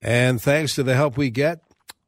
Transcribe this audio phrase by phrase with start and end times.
[0.00, 1.60] And thanks to the help we get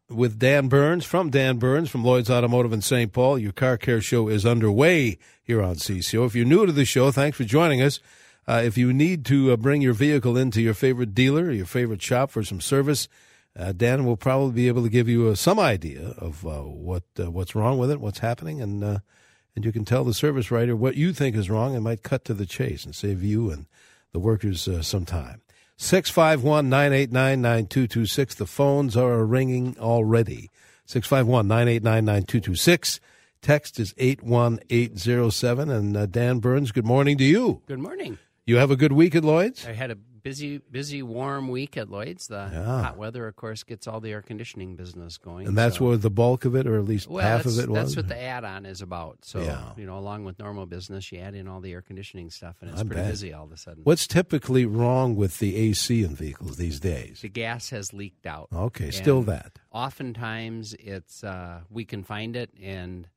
[0.09, 3.13] with Dan Burns from Dan Burns from Lloyd's Automotive in St.
[3.13, 6.27] Paul, your car care show is underway here on CCO.
[6.27, 8.01] If you're new to the show, thanks for joining us.
[8.47, 12.03] Uh, if you need to uh, bring your vehicle into your favorite dealer, your favorite
[12.03, 13.09] shop for some service,
[13.57, 17.03] uh, Dan will probably be able to give you uh, some idea of uh, what
[17.19, 20.77] uh, what's wrong with it, what's happening, and and you can tell the service writer
[20.77, 23.67] what you think is wrong and might cut to the chase and save you and
[24.13, 25.43] the workers some time.
[25.81, 28.35] 651 989 9226.
[28.35, 30.51] The phones are ringing already.
[30.85, 33.01] 651 989 9226.
[33.41, 35.71] Text is 81807.
[35.71, 37.63] And uh, Dan Burns, good morning to you.
[37.65, 38.19] Good morning.
[38.45, 39.67] You have a good week at Lloyd's?
[39.67, 42.29] I had a busy, busy, warm week at Lloyd's.
[42.29, 42.83] The yeah.
[42.83, 45.47] hot weather, of course, gets all the air conditioning business going.
[45.47, 45.87] And that's so.
[45.87, 47.79] where the bulk of it, or at least well, half of it was?
[47.79, 49.25] That's what the add-on is about.
[49.25, 49.73] So, yeah.
[49.77, 52.71] you know, along with normal business, you add in all the air conditioning stuff, and
[52.71, 53.83] it's I pretty busy all of a sudden.
[53.85, 57.21] What's typically wrong with the AC in vehicles these days?
[57.23, 58.49] The gas has leaked out.
[58.55, 59.59] Okay, still that.
[59.71, 63.09] Oftentimes, it's uh, we can find it and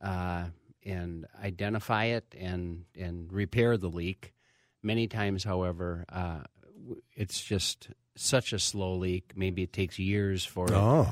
[0.00, 0.44] uh,
[0.84, 4.32] and identify it and and repair the leak.
[4.82, 6.40] Many times, however, uh,
[7.14, 9.32] it's just such a slow leak.
[9.36, 11.02] Maybe it takes years for oh.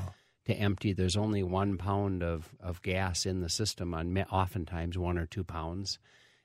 [0.45, 0.93] it to empty.
[0.93, 5.43] There's only one pound of, of gas in the system, on oftentimes one or two
[5.43, 5.99] pounds.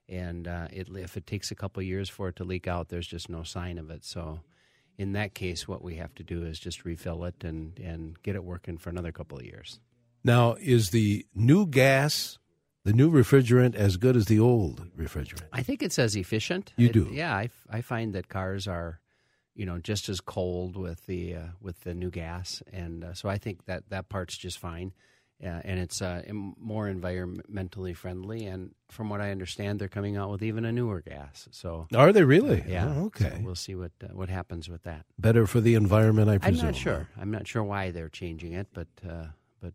[0.08, 3.08] And uh, it, if it takes a couple years for it to leak out, there's
[3.08, 4.04] just no sign of it.
[4.04, 4.40] So,
[4.98, 8.36] in that case, what we have to do is just refill it and, and get
[8.36, 9.80] it working for another couple of years.
[10.22, 12.38] Now, is the new gas
[12.86, 15.42] the new refrigerant as good as the old refrigerant?
[15.52, 16.72] I think it's as efficient.
[16.76, 17.08] You it, do?
[17.10, 19.00] Yeah, I, I find that cars are,
[19.56, 23.28] you know, just as cold with the uh, with the new gas, and uh, so
[23.28, 24.92] I think that that part's just fine.
[25.42, 28.46] Uh, and it's uh, more environmentally friendly.
[28.46, 31.46] And from what I understand, they're coming out with even a newer gas.
[31.50, 32.64] So are they really?
[32.66, 32.94] yeah.
[32.96, 33.32] Oh, okay.
[33.36, 35.04] So we'll see what uh, what happens with that.
[35.18, 36.60] Better for the environment, I presume.
[36.60, 37.08] I'm not sure.
[37.20, 39.26] I'm not sure why they're changing it, but uh,
[39.60, 39.74] but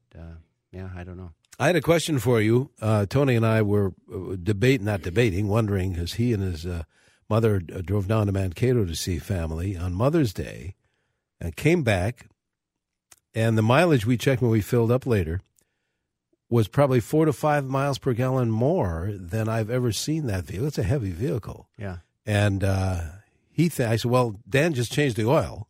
[0.72, 1.31] yeah, I don't know.
[1.59, 2.72] I had a question for you.
[2.81, 6.84] Uh, Tony and I were uh, debating, not debating, wondering, because he and his uh,
[7.31, 10.75] mother uh, drove down to Mankato to see family on Mother's Day
[11.40, 12.28] and came back.
[13.34, 15.40] And the mileage we checked when we filled up later
[16.50, 20.68] was probably four to five miles per gallon more than I've ever seen that vehicle.
[20.68, 21.70] It's a heavy vehicle.
[21.78, 22.00] Yeah.
[22.25, 23.02] And uh,
[23.50, 25.70] he, th- I said, well, Dan just changed the oil.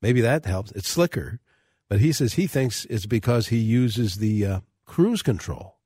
[0.00, 0.72] Maybe that helps.
[0.72, 1.40] It's slicker.
[1.90, 5.76] But he says he thinks it's because he uses the uh, cruise control.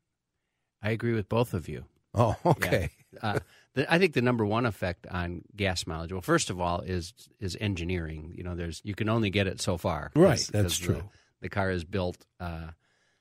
[0.81, 1.87] I agree with both of you.
[2.15, 2.91] Oh, okay.
[3.13, 3.19] Yeah.
[3.23, 3.39] Uh,
[3.75, 7.13] the, I think the number one effect on gas mileage, well, first of all, is
[7.41, 8.33] is engineering.
[8.37, 10.11] You know, there's you can only get it so far.
[10.15, 10.95] Right, that's true.
[10.95, 11.05] The,
[11.43, 12.25] the, car is built.
[12.39, 12.69] Uh,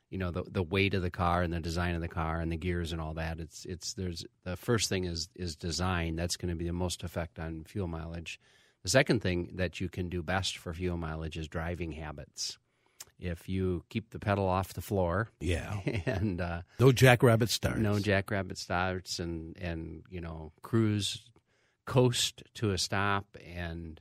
[0.09, 2.51] you know, the the weight of the car and the design of the car and
[2.51, 3.39] the gears and all that.
[3.39, 6.15] It's it's there's the first thing is is design.
[6.15, 8.39] That's going to be the most effect on fuel mileage.
[8.83, 12.59] The second thing that you can do best for fuel mileage is driving habits
[13.23, 15.29] if you keep the pedal off the floor.
[15.39, 15.79] Yeah.
[16.06, 17.79] And uh, no jackrabbit starts.
[17.79, 21.23] No jackrabbit starts, and and you know cruise,
[21.85, 24.00] coast to a stop, and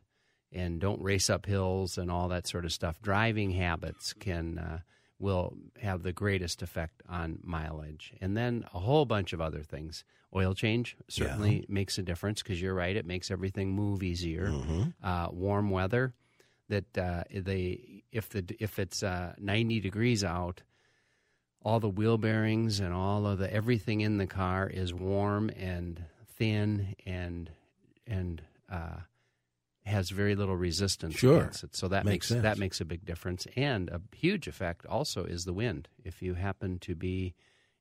[0.50, 3.00] and don't race up hills and all that sort of stuff.
[3.00, 4.59] Driving habits can.
[4.59, 4.78] Uh,
[5.22, 8.12] will have the greatest effect on mileage.
[8.21, 10.05] And then a whole bunch of other things.
[10.34, 11.65] Oil change certainly yeah.
[11.69, 14.49] makes a difference because you're right, it makes everything move easier.
[14.49, 14.82] Mm-hmm.
[15.00, 16.12] Uh, warm weather,
[16.69, 20.62] that uh, they if the if it's uh, 90 degrees out,
[21.62, 26.05] all the wheel bearings and all of the everything in the car is warm and
[26.37, 27.50] thin and
[28.06, 29.00] and uh,
[29.84, 31.39] has very little resistance sure.
[31.39, 31.77] against it.
[31.77, 33.47] So that makes, makes that makes a big difference.
[33.56, 35.88] And a huge effect also is the wind.
[36.05, 37.35] If you happen to be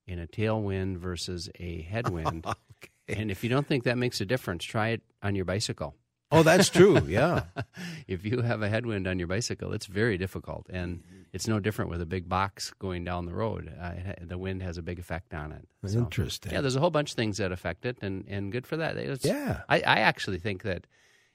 [0.08, 2.90] in a tailwind versus a headwind, okay.
[3.08, 5.96] and if you don't think that makes a difference, try it on your bicycle.
[6.32, 7.00] Oh, that's true.
[7.08, 7.44] Yeah.
[8.08, 11.92] if you have a headwind on your bicycle, it's very difficult, and it's no different
[11.92, 13.72] with a big box going down the road.
[13.80, 13.92] Uh,
[14.22, 15.68] the wind has a big effect on it.
[15.86, 16.54] So, Interesting.
[16.54, 18.98] Yeah, there's a whole bunch of things that affect it, and, and good for that.
[18.98, 19.62] It's, yeah.
[19.68, 20.88] I, I actually think that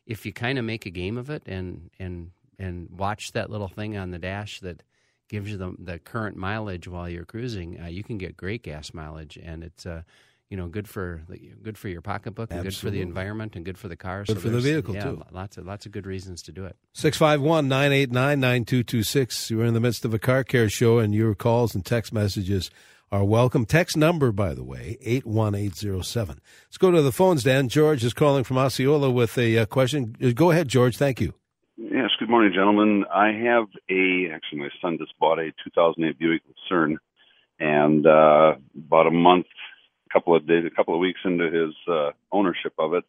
[0.07, 3.69] if you kind of make a game of it and and and watch that little
[3.69, 4.83] thing on the dash that
[5.29, 8.95] gives you the the current mileage while you're cruising, uh, you can get great gas
[8.95, 10.03] mileage, and it's uh,
[10.51, 13.65] you know, good for the, good for your pocketbook and good for the environment and
[13.65, 14.25] good for the car.
[14.25, 15.23] Good for the vehicle, yeah, too.
[15.33, 16.77] Lots of lots of good reasons to do it.
[16.93, 19.51] 651 989 9226.
[19.51, 22.71] We're in the midst of a car care show, and your calls and text messages
[23.13, 23.65] are welcome.
[23.65, 26.41] Text number, by the way, 81807.
[26.67, 27.69] Let's go to the phones, Dan.
[27.69, 30.17] George is calling from Osceola with a uh, question.
[30.23, 30.97] Uh, Go ahead, George.
[30.97, 31.35] Thank you.
[31.77, 33.05] Yes, good morning, gentlemen.
[33.13, 36.99] I have a actually my son just bought a 2008 Buick Lucerne,
[37.61, 39.76] and uh, about a month, a
[40.17, 43.05] couple of days, a couple of weeks into his uh, ownership of it,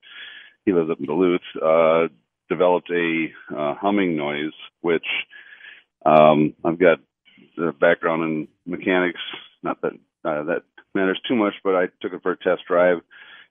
[0.65, 1.41] he lives up in Duluth.
[1.61, 2.07] Uh,
[2.49, 5.05] developed a uh, humming noise, which
[6.05, 6.99] um, I've got
[7.57, 9.19] the background in mechanics.
[9.63, 9.93] Not that
[10.23, 10.63] uh, that
[10.95, 12.99] matters too much, but I took it for a test drive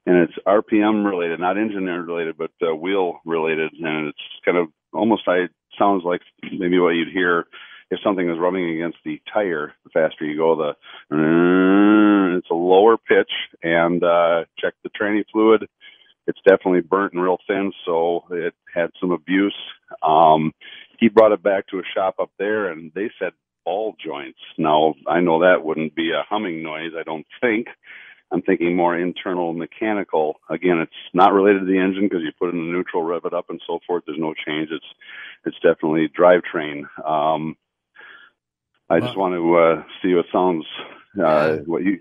[0.06, 4.69] and it's RPM related, not engine related, but uh, wheel related, and it's kind of
[4.93, 5.49] almost I
[5.79, 7.47] sounds like maybe what you'd hear
[7.91, 9.75] if something is rubbing against the tire.
[9.85, 11.14] The faster you go, the
[12.34, 13.31] it's a lower pitch,
[13.62, 15.69] and uh, check the tranny fluid.
[16.26, 19.56] It's definitely burnt and real thin, so it had some abuse.
[20.02, 20.52] Um,
[20.99, 23.32] he brought it back to a shop up there, and they said
[23.64, 24.38] ball joints.
[24.58, 26.93] Now I know that wouldn't be a humming noise.
[26.99, 27.69] I don't think.
[28.32, 30.40] I'm thinking more internal mechanical.
[30.50, 33.25] Again, it's not related to the engine because you put it in the neutral, rev
[33.25, 34.02] it up, and so forth.
[34.05, 34.70] There's no change.
[34.72, 34.87] It's
[35.44, 36.87] it's definitely drivetrain.
[37.05, 37.56] Um,
[38.88, 40.64] I just want to uh, see what sounds
[41.22, 42.00] uh, what you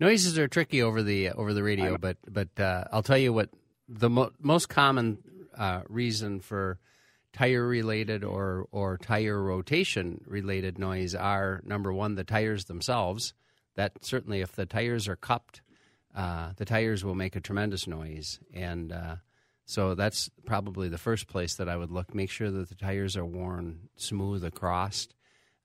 [0.00, 3.50] Noises are tricky over the over the radio, but but uh, I'll tell you what
[3.88, 5.18] the mo- most common
[5.56, 6.78] uh, reason for
[7.32, 13.34] tire related or or tire rotation related noise are number one the tires themselves.
[13.74, 15.62] That certainly, if the tires are cupped,
[16.14, 19.16] uh, the tires will make a tremendous noise, and uh,
[19.64, 22.14] so that's probably the first place that I would look.
[22.14, 25.08] Make sure that the tires are worn smooth across.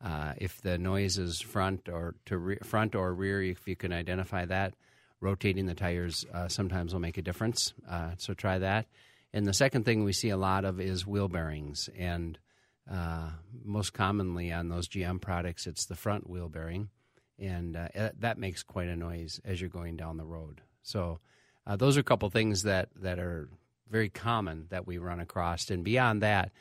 [0.03, 3.93] Uh, if the noise is front or to re- front or rear, if you can
[3.93, 4.73] identify that,
[5.21, 7.73] rotating the tires uh, sometimes will make a difference.
[7.89, 8.85] Uh, so try that.
[9.31, 12.37] And the second thing we see a lot of is wheel bearings, and
[12.91, 13.29] uh,
[13.63, 16.89] most commonly on those GM products, it's the front wheel bearing,
[17.39, 20.61] and uh, that makes quite a noise as you're going down the road.
[20.83, 21.19] So
[21.65, 23.49] uh, those are a couple things that that are
[23.89, 26.51] very common that we run across, and beyond that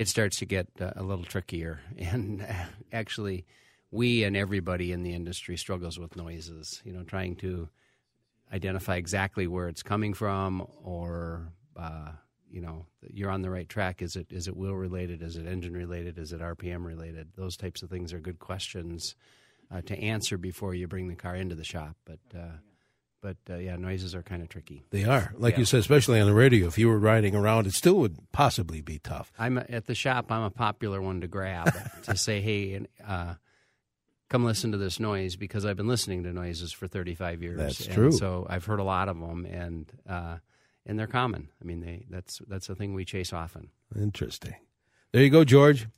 [0.00, 1.80] it starts to get uh, a little trickier.
[1.98, 2.54] And uh,
[2.90, 3.44] actually,
[3.90, 6.80] we and everybody in the industry struggles with noises.
[6.84, 7.68] You know, trying to
[8.50, 12.12] identify exactly where it's coming from, or uh,
[12.50, 14.00] you know, you're on the right track.
[14.00, 15.22] Is it is it wheel related?
[15.22, 16.18] Is it engine related?
[16.18, 17.28] Is it RPM related?
[17.36, 19.14] Those types of things are good questions
[19.70, 21.96] uh, to answer before you bring the car into the shop.
[22.06, 22.56] But uh,
[23.22, 24.84] but uh, yeah, noises are kind of tricky.
[24.90, 25.34] They are.
[25.36, 25.60] Like Yeah.
[25.60, 26.66] you said, especially on the radio.
[26.66, 29.32] If you were riding around, it still would possibly be tough.
[29.38, 30.30] I'm a- at the shop.
[30.32, 31.72] I'm a popular one to grab
[32.04, 33.34] to say, "Hey, uh,
[34.28, 37.58] come listen to this noise," because I've been listening to noises for 35 years.
[37.58, 38.12] That's and true.
[38.12, 40.36] So I've heard a lot of them, and uh,
[40.86, 41.48] and they're common.
[41.60, 43.70] I mean, they that's that's a thing we chase often.
[43.94, 44.54] Interesting.
[45.12, 45.88] There you go, George.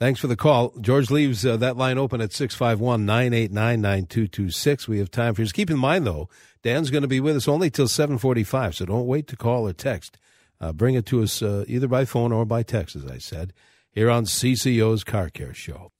[0.00, 0.72] Thanks for the call.
[0.80, 4.88] George leaves uh, that line open at 651 989 9226.
[4.88, 5.42] We have time for.
[5.42, 6.28] Just keep in mind, though,
[6.62, 9.72] Dan's going to be with us only till 745, so don't wait to call or
[9.72, 10.18] text.
[10.60, 13.52] Uh, bring it to us uh, either by phone or by text, as I said,
[13.92, 15.92] here on CCO's Car Care Show.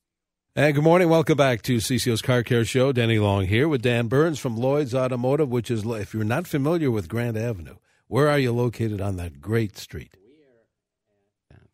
[0.56, 1.08] And good morning.
[1.08, 2.90] Welcome back to CCO's Car Care Show.
[2.92, 6.90] Danny Long here with Dan Burns from Lloyd's Automotive, which is, if you're not familiar
[6.90, 7.76] with Grand Avenue,
[8.08, 10.16] where are you located on that great street?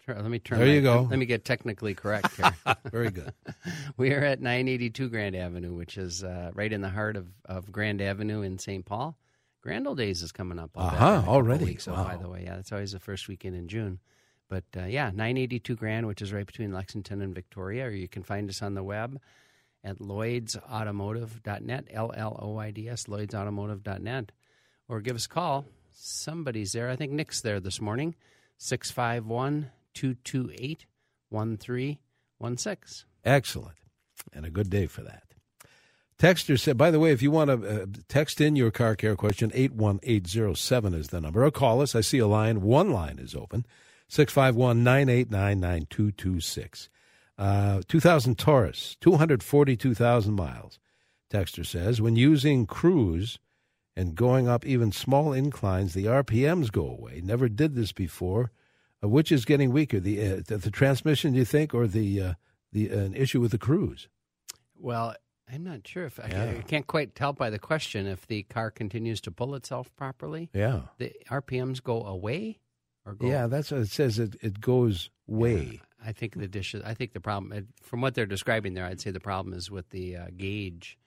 [0.08, 0.58] Let me turn.
[0.58, 1.06] There you my- go.
[1.10, 2.54] Let me get technically correct here.
[2.90, 3.32] Very good.
[3.96, 7.70] we are at 982 Grand Avenue, which is uh, right in the heart of, of
[7.70, 8.84] Grand Avenue in St.
[8.84, 9.16] Paul.
[9.62, 10.70] Grand Old Days is coming up.
[10.74, 11.64] Uh-huh, in a couple already.
[11.66, 14.00] Weeks, oh, by the way, yeah, that's always the first weekend in June.
[14.48, 18.22] But uh, yeah, 982 Grand, which is right between Lexington and Victoria, or you can
[18.22, 19.20] find us on the web
[19.84, 24.32] at lloydsautomotive.net, L L O I D S, lloydsautomotive.net,
[24.88, 25.66] or give us a call.
[25.92, 26.88] Somebody's there.
[26.88, 28.14] I think Nick's there this morning.
[28.58, 30.86] 651 228
[31.30, 33.06] 1316.
[33.24, 33.76] Excellent.
[34.32, 35.22] And a good day for that.
[36.18, 39.16] Texter said, by the way, if you want to uh, text in your car care
[39.16, 41.94] question, 81807 is the number, or call us.
[41.94, 42.60] I see a line.
[42.60, 43.64] One line is open
[44.08, 46.90] 651 989 9226.
[47.38, 50.78] Uh, 2000 Taurus, 242,000 miles.
[51.32, 53.38] Texter says, when using cruise
[53.96, 57.22] and going up even small inclines, the RPMs go away.
[57.24, 58.50] Never did this before.
[59.02, 62.20] Uh, which is getting weaker, the uh, the, the transmission, do you think, or the
[62.20, 62.34] uh,
[62.72, 64.08] the uh, an issue with the cruise?
[64.76, 65.14] Well,
[65.52, 66.54] I'm not sure if I, Yeah.
[66.58, 70.48] I can't quite tell by the question if the car continues to pull itself properly.
[70.54, 72.60] Yeah, The RPMs go away
[73.04, 74.18] or go yeah, that's what it says.
[74.18, 75.80] It it goes way.
[76.04, 76.82] I think the dishes.
[76.84, 79.90] I think the problem, from what they're describing there, I'd say the problem is with
[79.90, 80.98] the uh, gauge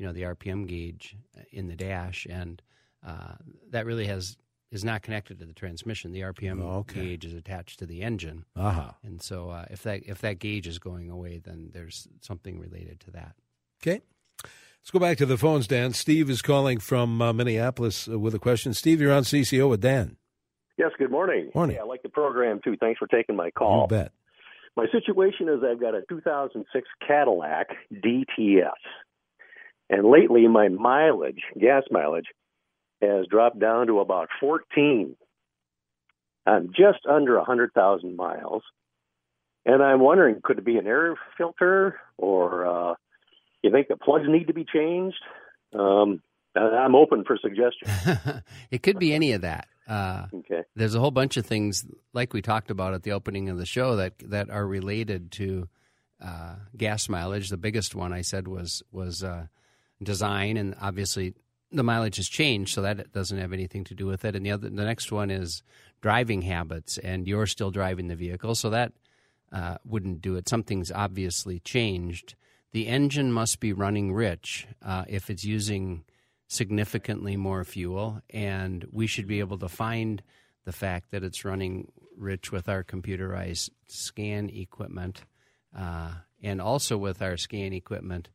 [0.00, 1.14] you know, the RPM gauge
[1.52, 2.62] in the dash, and
[3.06, 3.34] uh,
[3.68, 4.38] that really has
[4.70, 6.12] is not connected to the transmission.
[6.12, 7.00] The RPM Oh, okay.
[7.00, 8.96] gauge is attached to the engine, Aha.
[9.02, 13.00] and so uh, if that if that gauge is going away, then there's something related
[13.00, 13.34] to that.
[13.82, 14.00] Okay.
[14.82, 15.92] Let's go back to the phones, Dan.
[15.92, 18.72] Steve is calling from uh, Minneapolis uh, with a question.
[18.72, 20.16] Steve, you're on CCO with Dan.
[20.78, 21.50] Yes, good morning.
[21.54, 21.76] Morning.
[21.76, 22.76] Hey, I like the program too.
[22.80, 23.68] Thanks for taking my call.
[23.72, 23.86] You call.
[23.88, 24.12] bet.
[24.76, 28.70] My situation is I've got a 2006 Cadillac DTS.
[29.90, 32.26] And lately my mileage, gas mileage,
[33.00, 35.16] has dropped down to about 14.
[36.46, 38.62] I'm just under 100,000 miles.
[39.66, 42.94] And I'm wondering, could it be an air filter or uh,
[43.62, 45.18] you think the plugs need to be changed?
[45.78, 46.22] Um,
[46.56, 48.42] I'm open for suggestions.
[48.70, 49.68] it could be any of that.
[49.86, 50.62] Uh, Okay.
[50.76, 53.66] there's a whole bunch of things like we talked about at the opening of the
[53.66, 55.68] show that that are related to
[56.24, 57.48] uh, gas mileage.
[57.48, 59.46] The biggest one I said was was uh,
[60.02, 61.34] design, and obviously
[61.72, 64.34] the mileage has changed, so that doesn't have anything to do with it.
[64.34, 65.62] And the other, the next one is
[66.00, 68.92] driving habits, and you're still driving the vehicle, so that
[69.52, 70.48] uh, wouldn't do it.
[70.48, 72.34] Something's obviously changed.
[72.72, 76.04] The engine must be running rich uh, if it's using
[76.46, 80.22] significantly more fuel, and we should be able to find
[80.64, 85.22] the fact that it's running rich with our computerized scan equipment,
[85.76, 86.10] uh,
[86.42, 88.28] and also with our scan equipment,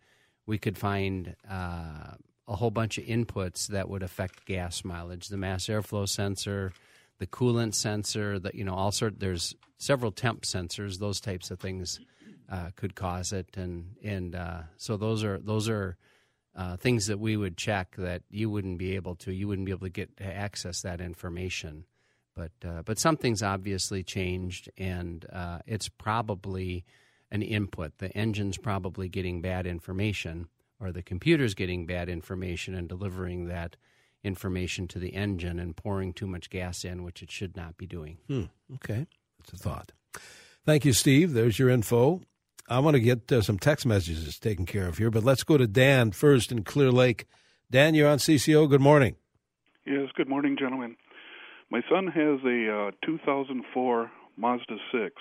[0.46, 2.16] we could find uh,
[2.48, 5.28] a whole bunch of inputs that would affect gas mileage.
[5.30, 6.74] The mass airflow sensor,
[7.20, 9.20] the coolant sensor, that you know, all sort.
[9.20, 11.00] There's several temp sensors.
[11.00, 12.00] Those types of things
[12.50, 15.98] uh, could cause it, and and uh, so those are those are
[16.56, 19.32] uh, things that we would check that you wouldn't be able to.
[19.32, 21.86] You wouldn't be able to get to access that information.
[22.36, 26.84] But uh, but something's obviously changed, and uh, it's probably
[27.32, 27.98] an input.
[27.98, 30.48] The engine's probably getting bad information,
[30.80, 33.76] or the computer's getting bad information and delivering that
[34.24, 37.86] information to the engine and pouring too much gas in, which it should not be
[37.86, 38.18] doing.
[38.28, 38.44] Hmm.
[38.76, 39.06] Okay.
[39.40, 39.92] That's a thought.
[40.66, 41.34] Thank you, Steve.
[41.34, 42.22] There's your info.
[42.68, 45.58] I want to get uh, some text messages taken care of here, but let's go
[45.58, 47.28] to Dan first in Clear Lake.
[47.70, 48.68] Dan, you're on CCO.
[48.68, 49.16] Good morning.
[49.86, 50.96] Yes, good morning, gentlemen.
[51.70, 55.16] My son has a uh, 2004 Mazda 6.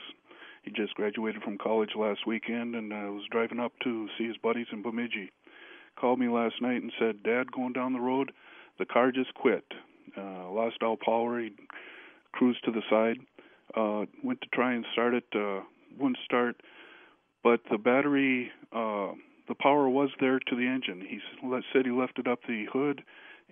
[0.63, 4.39] He just graduated from college last weekend and uh, was driving up to see his
[4.39, 5.31] buddies in Bemidji.
[5.99, 8.33] Called me last night and said, Dad, going down the road,
[8.79, 9.65] the car just quit.
[10.17, 11.41] Uh, lost all power.
[11.41, 11.53] He
[12.33, 13.19] cruised to the side.
[13.77, 15.25] Uh, went to try and start it.
[15.35, 15.61] Uh,
[15.99, 16.57] wouldn't start.
[17.43, 19.13] But the battery, uh,
[19.49, 21.01] the power was there to the engine.
[21.01, 21.21] He
[21.73, 23.03] said he lifted up the hood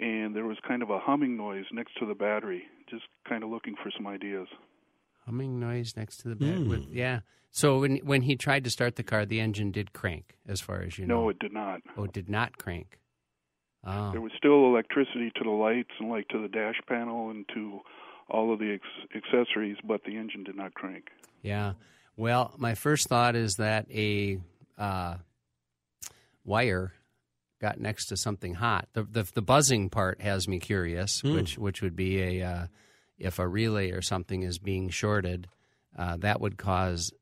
[0.01, 2.65] and there was kind of a humming noise next to the battery.
[2.89, 4.49] Just kind of looking for some ideas.
[5.27, 6.59] Humming noise next to the bed.
[6.59, 6.69] Hmm.
[6.69, 7.21] With, yeah.
[7.51, 10.83] So when when he tried to start the car, the engine did crank, as far
[10.83, 11.23] as you know.
[11.23, 11.81] No, it did not.
[11.97, 12.99] Oh, it did not crank.
[13.85, 14.13] Oh.
[14.13, 17.81] There was still electricity to the lights and like to the dash panel and to
[18.29, 21.09] all of the ex- accessories, but the engine did not crank.
[21.43, 21.73] Yeah.
[22.17, 24.39] Well, my first thought is that a
[24.79, 25.17] uh,
[26.45, 26.93] wire
[27.61, 28.89] got next to something hot.
[28.93, 32.67] The, the the buzzing part has me curious, which which would be a uh,
[33.23, 35.49] if a relay or something is being shorted,
[35.97, 37.13] uh, that would cause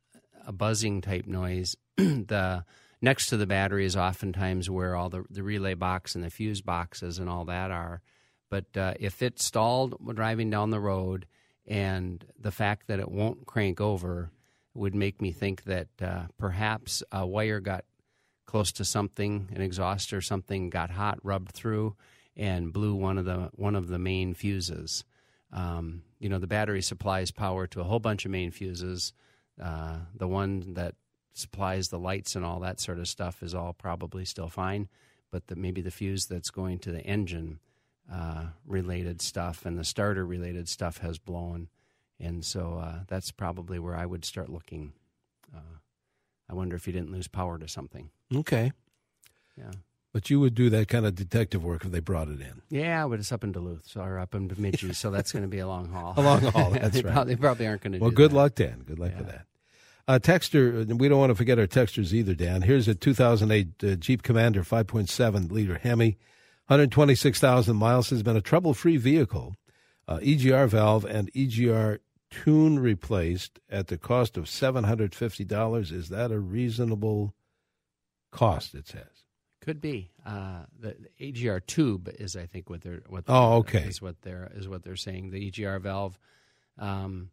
[0.46, 1.76] a buzzing type noise.
[1.96, 2.64] the
[3.00, 6.60] next to the battery is oftentimes where all the the relay box and the fuse
[6.60, 8.00] boxes and all that are.
[8.48, 11.26] But uh, if it stalled driving down the road,
[11.66, 14.30] and the fact that it won't crank over
[14.74, 17.84] would make me think that uh, perhaps a wire got
[18.46, 21.94] close to something, an exhaust or something got hot, rubbed through,
[22.36, 25.04] and blew one of the one of the main fuses.
[25.52, 29.12] Um, you know, the battery supplies power to a whole bunch of main fuses.
[29.60, 30.94] Uh, the one that
[31.32, 34.88] supplies the lights and all that sort of stuff is all probably still fine,
[35.30, 37.58] but the, maybe the fuse that's going to the engine
[38.12, 41.68] uh, related stuff and the starter related stuff has blown,
[42.18, 44.92] and so uh, that's probably where I would start looking.
[45.54, 45.78] Uh,
[46.48, 48.10] I wonder if you didn't lose power to something.
[48.34, 48.72] Okay.
[49.56, 49.70] Yeah.
[50.12, 52.62] But you would do that kind of detective work if they brought it in.
[52.68, 55.48] Yeah, but it's up in Duluth, so or up in Bemidji, so that's going to
[55.48, 56.14] be a long haul.
[56.16, 57.12] A long haul, that's they right.
[57.12, 57.98] Probably, they probably aren't going to.
[58.00, 58.36] Well, good that.
[58.36, 58.82] luck, Dan.
[58.86, 59.46] Good luck with that.
[60.08, 62.62] Uh, texter, we don't want to forget our texters either, Dan.
[62.62, 66.18] Here's a 2008 uh, Jeep Commander 5.7 liter Hemi,
[66.66, 68.10] 126,000 miles.
[68.10, 69.54] Has been a trouble-free vehicle.
[70.08, 72.00] Uh, EGR valve and EGR
[72.30, 75.92] tune replaced at the cost of $750.
[75.92, 77.34] Is that a reasonable
[78.32, 78.74] cost?
[78.74, 79.19] It says.
[79.60, 83.24] Could be uh, the, the EGR tube is, I think, what they're what.
[83.28, 83.88] Oh, they're- okay.
[83.88, 85.30] Is what they're is what they're saying.
[85.30, 86.18] The EGR valve
[86.78, 87.30] um,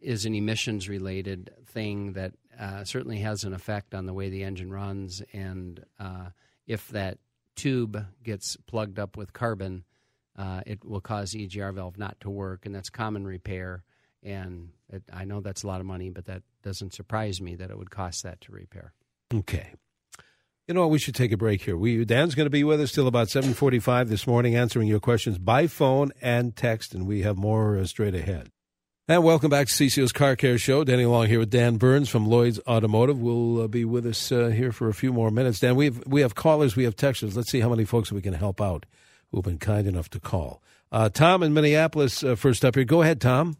[0.00, 4.44] is an emissions related thing that uh, certainly has an effect on the way the
[4.44, 6.30] engine runs, and uh,
[6.66, 7.18] if that
[7.54, 9.84] tube gets plugged up with carbon,
[10.36, 13.82] uh, it will cause the EGR valve not to work, and that's common repair.
[14.22, 17.70] And it, I know that's a lot of money, but that doesn't surprise me that
[17.70, 18.92] it would cost that to repair.
[19.34, 19.74] Okay.
[20.68, 20.90] You know what?
[20.90, 21.78] We should take a break here.
[21.78, 25.00] We Dan's going to be with us till about seven forty-five this morning, answering your
[25.00, 28.50] questions by phone and text, and we have more uh, straight ahead.
[29.08, 30.84] And welcome back to CCO's Car Care Show.
[30.84, 33.18] Danny Long here with Dan Burns from Lloyd's Automotive.
[33.18, 35.58] We'll uh, be with us uh, here for a few more minutes.
[35.58, 37.34] Dan, we have we have callers, we have texters.
[37.34, 38.84] Let's see how many folks we can help out
[39.30, 40.62] who've been kind enough to call.
[40.92, 42.84] Uh, Tom in Minneapolis, uh, first up here.
[42.84, 43.56] Go ahead, Tom.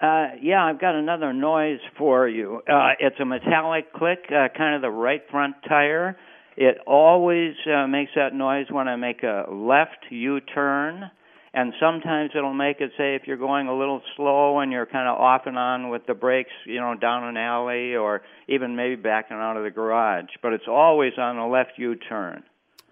[0.00, 2.62] Uh, yeah, I've got another noise for you.
[2.68, 6.16] Uh, it's a metallic click, uh, kind of the right front tire.
[6.56, 11.10] It always uh, makes that noise when I make a left U turn,
[11.54, 15.08] and sometimes it'll make it say if you're going a little slow and you're kind
[15.08, 18.96] of off and on with the brakes, you know, down an alley or even maybe
[18.96, 20.30] backing out of the garage.
[20.42, 22.42] But it's always on a left U turn.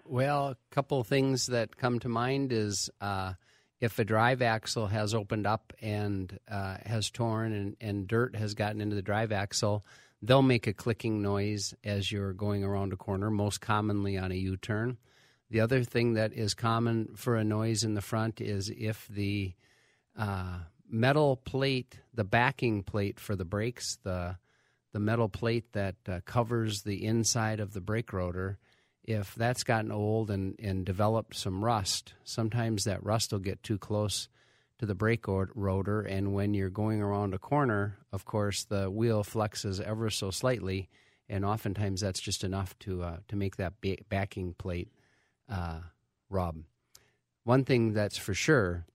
[0.07, 3.35] Well, a couple things that come to mind is uh,
[3.81, 8.55] if a drive axle has opened up and uh, has torn and, and dirt has
[8.55, 9.85] gotten into the drive axle,
[10.23, 14.37] they'll make a clicking noise as you're going around a corner, most commonly on a
[14.37, 14.99] U turn.
[15.51, 19.55] The other thing that is common for a noise in the front is if the
[20.17, 20.59] uh,
[20.89, 24.37] metal plate, the backing plate for the brakes, the
[24.93, 28.59] the metal plate that uh, covers the inside of the brake rotor,
[29.05, 33.79] if that's gotten old and, and developed some rust, sometimes that rust will get too
[33.79, 34.29] close
[34.81, 36.01] to the brake rotor.
[36.01, 40.89] And when you're going around a corner, of course, the wheel flexes ever so slightly.
[41.29, 44.89] And oftentimes that's just enough to, uh, to make that ba- backing plate
[45.51, 45.81] uh,
[46.31, 46.63] rub.
[47.45, 48.87] One thing that's for sure,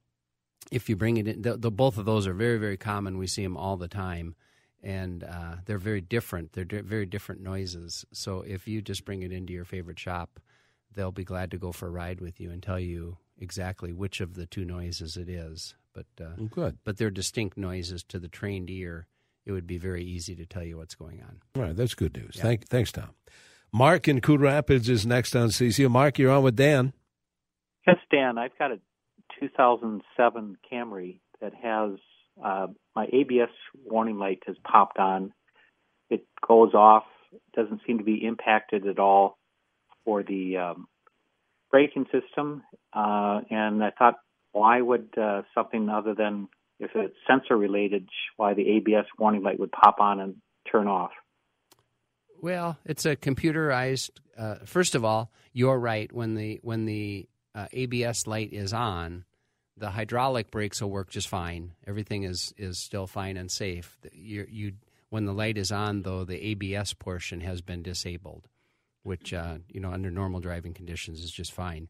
[0.71, 3.19] if you bring it in, the, the, both of those are very, very common.
[3.19, 4.35] We see them all the time
[4.81, 6.53] and uh, they're very different.
[6.53, 8.05] They're very different noises.
[8.11, 10.39] So if you just bring it into your favorite shop,
[10.95, 14.21] they'll be glad to go for a ride with you and tell you exactly which
[14.21, 15.75] of the two noises it is.
[15.93, 16.77] But uh, good.
[16.83, 19.07] But they're distinct noises to the trained ear.
[19.45, 21.41] It would be very easy to tell you what's going on.
[21.55, 22.33] All right, that's good news.
[22.35, 22.43] Yeah.
[22.43, 23.11] Thank, thanks, Tom.
[23.71, 25.89] Mark in Coon Rapids is next on CCO.
[25.89, 26.93] Mark, you're on with Dan.
[27.85, 28.37] Yes, Dan.
[28.37, 28.79] I've got a
[29.39, 31.99] 2007 Camry that has
[32.43, 33.49] uh, my ABS
[33.83, 35.33] warning light has popped on.
[36.09, 37.03] It goes off.
[37.55, 39.37] Doesn't seem to be impacted at all
[40.03, 40.87] for the um,
[41.75, 42.63] braking system.
[42.93, 44.15] Uh, and I thought,
[44.53, 46.47] why would uh, something other than
[46.79, 48.07] if it's sensor related,
[48.37, 50.35] why the ABS warning light would pop on and
[50.71, 51.11] turn off?
[52.41, 54.11] Well, it's a computerized.
[54.37, 56.09] Uh, first of all, you're right.
[56.13, 59.25] When the when the uh, ABS light is on,
[59.75, 61.73] the hydraulic brakes will work just fine.
[61.85, 63.97] Everything is is still fine and safe.
[64.13, 64.73] You, you
[65.09, 68.47] when the light is on, though, the ABS portion has been disabled,
[69.05, 71.87] which uh, you know under normal driving conditions is just fine.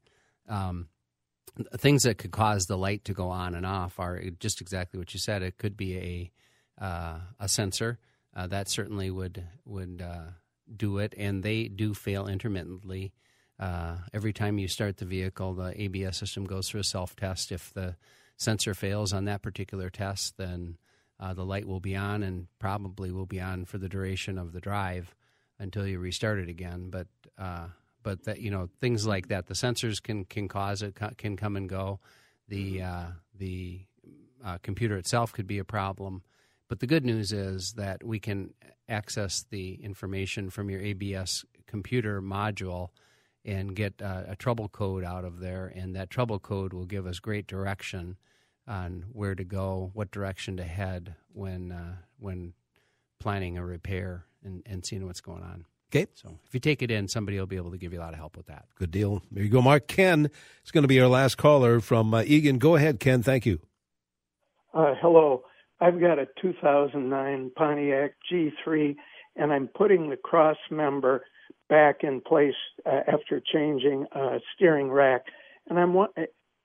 [0.48, 0.90] Um,
[1.78, 5.14] things that could cause the light to go on and off are just exactly what
[5.14, 5.42] you said.
[5.42, 6.32] It could be a
[6.84, 8.00] uh, a sensor
[8.36, 10.32] uh, that certainly would would uh,
[10.76, 13.14] do it, and they do fail intermittently.
[13.58, 17.52] Uh, every time you start the vehicle, the ABS system goes through a self test.
[17.52, 17.96] If the
[18.36, 20.78] sensor fails on that particular test, then
[21.18, 24.52] uh, the light will be on and probably will be on for the duration of
[24.52, 25.16] the drive
[25.60, 26.90] until you restart it again.
[26.90, 27.68] But uh,
[28.04, 31.56] but that you know things like that, the sensors can can cause it can come
[31.56, 32.00] and go.
[32.48, 33.06] The uh,
[33.38, 33.82] the
[34.44, 36.22] uh, computer itself could be a problem.
[36.68, 38.54] But the good news is that we can
[38.90, 42.90] access the information from your ABS computer module
[43.44, 47.06] and get uh, a trouble code out of there, and that trouble code will give
[47.06, 48.18] us great direction
[48.68, 52.54] on where to go, what direction to head when uh, when
[53.20, 55.66] planning a repair and, and seeing what's going on.
[55.92, 56.08] Okay.
[56.14, 58.14] So if you take it in, somebody will be able to give you a lot
[58.14, 58.66] of help with that.
[58.76, 59.22] Good deal.
[59.32, 59.88] There you go, Mark.
[59.88, 60.30] Ken
[60.64, 62.58] is going to be our last caller from uh, Eagan.
[62.58, 63.24] Go ahead, Ken.
[63.24, 63.60] Thank you.
[64.74, 65.44] Uh, hello.
[65.80, 68.96] I've got a 2009 Pontiac G3,
[69.36, 71.24] and I'm putting the cross member
[71.70, 72.54] back in place
[72.86, 75.26] uh, after changing a steering rack.
[75.68, 75.96] And I'm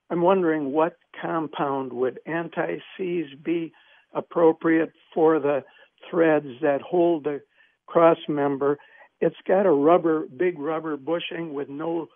[0.09, 3.71] I'm wondering what compound would anti-seize be
[4.13, 5.63] appropriate for the
[6.09, 7.41] threads that hold the
[7.87, 8.77] cross member.
[9.19, 12.07] It's got a rubber, big rubber bushing with no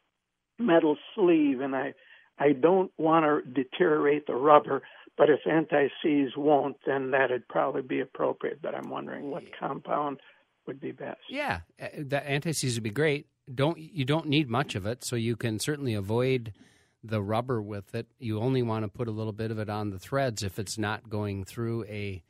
[0.60, 1.94] metal sleeve, and I
[2.38, 4.82] I don't want to deteriorate the rubber.
[5.18, 8.62] But if anti-seize won't, then that'd probably be appropriate.
[8.62, 10.20] But I'm wondering what compound
[10.68, 11.22] would be best.
[11.30, 13.28] Yeah, uh, the anti-seize would be great.
[13.54, 16.54] Don't you don't need much of it, so you can certainly avoid
[17.04, 18.08] the rubber with it.
[18.18, 20.78] You only want to put a little bit of it on the threads if it's
[20.78, 22.24] not going through a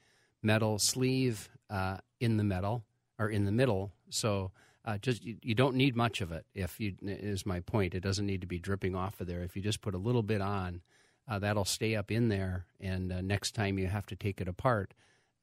[0.44, 2.84] metal sleeve uh, in the metal
[3.18, 3.92] or in the middle.
[4.10, 4.52] So
[4.88, 6.46] Uh, just you, you, don't need much of it.
[6.54, 9.42] If you is my point, it doesn't need to be dripping off of there.
[9.42, 10.82] If you just put a little bit on,
[11.28, 14.48] uh, that'll stay up in there, and uh, next time you have to take it
[14.48, 14.94] apart,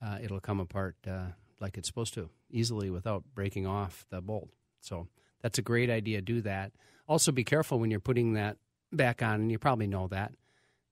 [0.01, 4.51] uh, it'll come apart uh, like it's supposed to, easily without breaking off the bolt.
[4.81, 5.09] So
[5.43, 6.21] that's a great idea.
[6.21, 6.71] Do that.
[7.09, 8.59] Also, be careful when you're putting that
[8.93, 10.33] back on, and you probably know that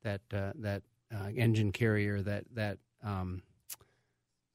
[0.02, 0.82] that uh, that
[1.36, 3.42] engine carrier that that um,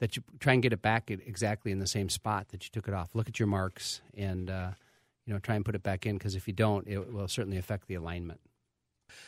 [0.05, 2.87] that you try and get it back exactly in the same spot that you took
[2.87, 3.15] it off.
[3.15, 4.69] Look at your marks and uh,
[5.25, 7.57] you know try and put it back in because if you don't, it will certainly
[7.57, 8.39] affect the alignment.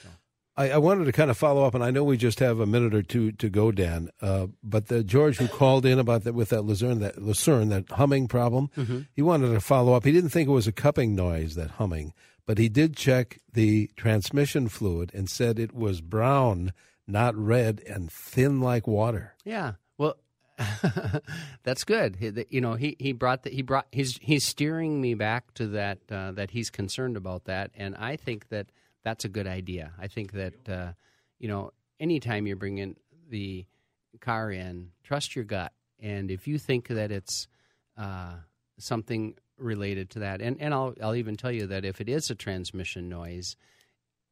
[0.03, 0.09] So.
[0.55, 2.67] I, I, wanted to kind of follow up, and I know we just have a
[2.67, 4.09] minute or two to go, Dan.
[4.21, 7.89] Uh, but the George who called in about that with that Lucerne, that Lucerne, that
[7.89, 9.01] humming problem, mm-hmm.
[9.13, 10.05] he wanted to follow up.
[10.05, 12.13] He didn't think it was a cupping noise, that humming,
[12.45, 16.71] but he did check the transmission fluid and said it was brown,
[17.07, 19.33] not red, and thin like water.
[19.43, 19.73] Yeah.
[21.63, 22.47] That's good.
[22.49, 25.99] you know, he, he brought the, he brought he's he's steering me back to that
[26.11, 28.67] uh, that he's concerned about that, and I think that
[29.03, 29.93] that's a good idea.
[29.99, 30.93] I think that uh,
[31.39, 32.95] you know, anytime you're bringing
[33.29, 33.65] the
[34.19, 37.47] car in, trust your gut, and if you think that it's
[37.97, 38.33] uh,
[38.79, 42.31] something related to that, and and I'll I'll even tell you that if it is
[42.31, 43.55] a transmission noise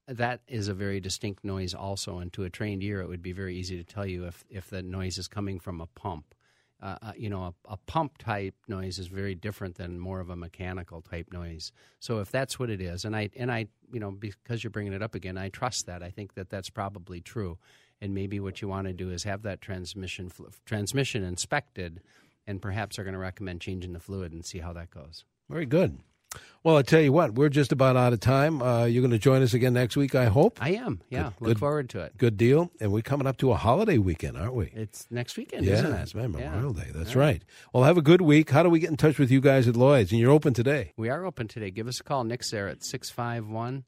[0.08, 3.32] that is a very distinct noise also and to a trained ear it would be
[3.32, 6.34] very easy to tell you if, if the noise is coming from a pump.
[6.82, 10.30] Uh, uh, you know a, a, pump type noise is very different than more of
[10.30, 11.72] a mechanical type noise.
[12.00, 14.92] So if that's what it is and i and i you know because you're bringing
[14.92, 16.04] it up again i trust that.
[16.04, 17.58] I think that that's probably true.
[18.02, 20.30] And maybe what you want to do is have that transmission
[20.66, 22.02] transmission inspected
[22.46, 25.24] and perhaps are going to recommend changing the fluid and see how that goes.
[25.50, 25.98] Very good
[26.64, 28.62] well, I tell you what, we're just about out of time.
[28.62, 30.58] Uh, you're going to join us again next week, I hope.
[30.62, 31.02] I am.
[31.10, 32.18] Yeah, good, look good, forward to it.
[32.18, 32.72] Good deal.
[32.80, 34.72] And we're coming up to a holiday weekend, aren't we?
[34.74, 36.02] It's next weekend, yeah, isn't it?
[36.02, 36.90] it's Memorial Day.
[36.94, 37.26] That's right.
[37.26, 37.44] right.
[37.72, 38.50] Well, have a good week.
[38.50, 40.12] How do we get in touch with you guys at Lloyd's?
[40.12, 40.94] And you're open today.
[40.98, 41.72] We are open today.
[41.72, 42.24] Give us a call.
[42.24, 43.84] Nick's there at 651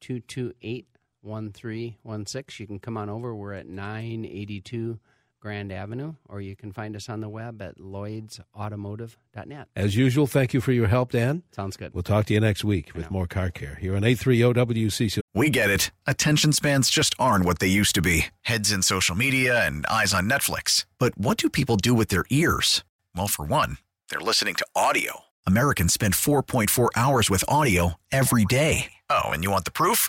[0.00, 0.86] 228
[1.22, 2.64] 1316.
[2.64, 3.34] You can come on over.
[3.34, 4.98] We're at 982
[5.42, 9.68] Grand Avenue, or you can find us on the web at lloydsautomotive.net.
[9.74, 11.42] As usual, thank you for your help, Dan.
[11.50, 11.92] Sounds good.
[11.92, 15.18] We'll talk to you next week with more car care here on 830 WCC.
[15.34, 15.90] We get it.
[16.06, 20.14] Attention spans just aren't what they used to be heads in social media and eyes
[20.14, 20.86] on Netflix.
[20.98, 22.84] But what do people do with their ears?
[23.16, 23.78] Well, for one,
[24.10, 25.24] they're listening to audio.
[25.44, 28.92] Americans spend 4.4 hours with audio every day.
[29.10, 30.08] Oh, and you want the proof?